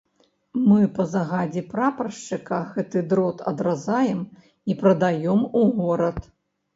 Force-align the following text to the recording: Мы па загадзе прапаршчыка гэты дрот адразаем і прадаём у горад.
Мы 0.67 0.85
па 0.93 1.03
загадзе 1.09 1.61
прапаршчыка 1.73 2.61
гэты 2.77 3.03
дрот 3.11 3.43
адразаем 3.51 4.23
і 4.73 4.77
прадаём 4.81 5.45
у 5.61 5.63
горад. 5.81 6.17